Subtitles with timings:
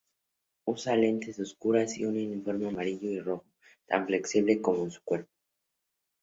[0.65, 3.45] Usa lentes oscuros y un uniforme amarillo y rojo,
[3.85, 5.29] tan flexible como su cuerpo.